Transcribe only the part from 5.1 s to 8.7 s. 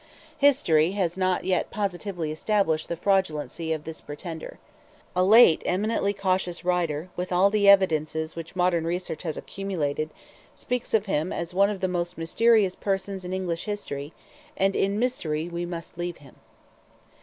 A late eminently cautious writer, with all the evidence which